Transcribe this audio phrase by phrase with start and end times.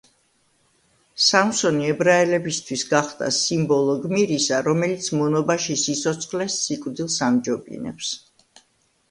[1.25, 8.11] სამსონი ებრაელებისთვის გახდა სიმბოლო გმირისა, რომელიც მონობაში სიცოცხლეს სიკვდილს ამჯობინებს.